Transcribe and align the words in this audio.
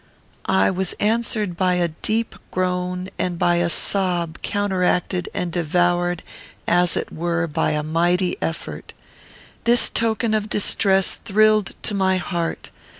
I 0.47 0.71
was 0.71 0.93
answered 0.93 1.55
by 1.55 1.75
a 1.75 1.89
deep 1.89 2.33
groan, 2.49 3.11
and 3.19 3.37
by 3.37 3.57
a 3.57 3.69
sob 3.69 4.39
counteracted 4.41 5.29
and 5.31 5.51
devoured 5.51 6.23
as 6.67 6.97
it 6.97 7.11
were 7.13 7.45
by 7.45 7.73
a 7.73 7.83
mighty 7.83 8.35
effort. 8.41 8.93
This 9.65 9.89
token 9.91 10.33
of 10.33 10.49
distress 10.49 11.13
thrilled 11.23 11.75
to 11.83 11.93
my 11.93 12.17
heart. 12.17 12.71